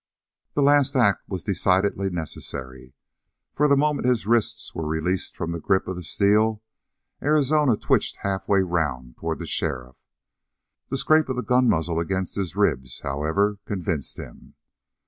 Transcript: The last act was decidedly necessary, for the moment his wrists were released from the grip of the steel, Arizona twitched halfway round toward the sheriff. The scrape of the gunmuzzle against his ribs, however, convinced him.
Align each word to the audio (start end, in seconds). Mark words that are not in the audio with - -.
The 0.55 0.63
last 0.63 0.95
act 0.95 1.29
was 1.29 1.43
decidedly 1.43 2.09
necessary, 2.09 2.95
for 3.53 3.67
the 3.67 3.77
moment 3.77 4.07
his 4.07 4.25
wrists 4.25 4.73
were 4.73 4.87
released 4.87 5.37
from 5.37 5.51
the 5.51 5.59
grip 5.59 5.87
of 5.87 5.95
the 5.95 6.01
steel, 6.01 6.63
Arizona 7.21 7.77
twitched 7.77 8.15
halfway 8.23 8.63
round 8.63 9.17
toward 9.17 9.37
the 9.37 9.45
sheriff. 9.45 9.97
The 10.89 10.97
scrape 10.97 11.29
of 11.29 11.35
the 11.35 11.43
gunmuzzle 11.43 11.99
against 12.01 12.33
his 12.33 12.55
ribs, 12.55 13.01
however, 13.01 13.59
convinced 13.67 14.17
him. 14.17 14.55